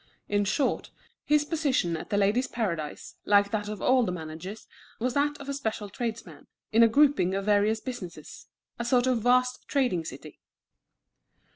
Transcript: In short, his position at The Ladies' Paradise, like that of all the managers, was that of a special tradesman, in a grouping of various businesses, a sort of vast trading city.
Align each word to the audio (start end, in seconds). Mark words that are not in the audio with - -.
In 0.27 0.45
short, 0.45 0.89
his 1.23 1.45
position 1.45 1.95
at 1.95 2.09
The 2.09 2.17
Ladies' 2.17 2.47
Paradise, 2.47 3.17
like 3.23 3.51
that 3.51 3.69
of 3.69 3.83
all 3.83 4.01
the 4.01 4.11
managers, 4.11 4.65
was 4.99 5.13
that 5.13 5.37
of 5.39 5.47
a 5.47 5.53
special 5.53 5.89
tradesman, 5.89 6.47
in 6.71 6.81
a 6.81 6.87
grouping 6.87 7.35
of 7.35 7.45
various 7.45 7.79
businesses, 7.81 8.47
a 8.79 8.83
sort 8.83 9.05
of 9.05 9.19
vast 9.21 9.67
trading 9.67 10.03
city. 10.03 10.39